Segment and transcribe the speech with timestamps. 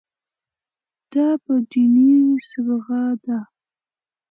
[1.11, 2.13] دا په دیني
[2.49, 3.39] صبغه ده.